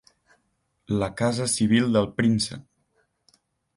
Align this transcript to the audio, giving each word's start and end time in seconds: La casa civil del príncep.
La 1.03 1.09
casa 1.21 1.47
civil 1.53 1.93
del 1.97 2.11
príncep. 2.23 2.67